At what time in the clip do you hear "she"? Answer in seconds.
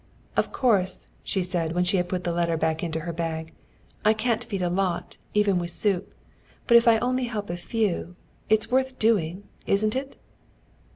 1.21-1.43, 1.83-1.97